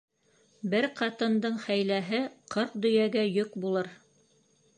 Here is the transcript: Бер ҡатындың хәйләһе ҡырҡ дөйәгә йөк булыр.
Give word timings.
Бер 0.71 0.87
ҡатындың 0.99 1.59
хәйләһе 1.65 2.23
ҡырҡ 2.57 2.75
дөйәгә 2.87 3.27
йөк 3.37 3.61
булыр. 3.67 3.93